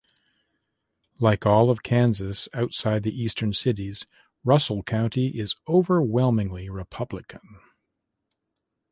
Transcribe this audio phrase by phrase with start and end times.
[1.19, 4.07] Like all of Kansas outside the eastern cities,
[4.43, 7.59] Russell County is overwhelmingly Republican.